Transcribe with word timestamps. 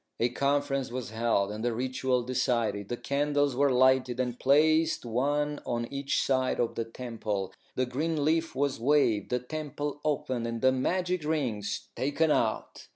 A 0.19 0.29
conference 0.29 0.89
was 0.89 1.11
held, 1.11 1.51
and 1.51 1.63
the 1.63 1.75
ritual 1.75 2.23
decided. 2.23 2.89
The 2.89 2.97
candles 2.97 3.55
were 3.55 3.71
lighted, 3.71 4.19
and 4.19 4.39
placed 4.39 5.05
one 5.05 5.61
on 5.63 5.85
each 5.93 6.23
side 6.23 6.59
of 6.59 6.73
the 6.73 6.85
temple. 6.85 7.53
The 7.75 7.85
green 7.85 8.25
leaf 8.25 8.55
was 8.55 8.79
waved, 8.79 9.29
the 9.29 9.37
temple 9.37 10.01
opened, 10.03 10.47
and 10.47 10.59
the 10.59 10.71
magic 10.71 11.23
rings 11.23 11.89
taken 11.95 12.31
out. 12.31 12.87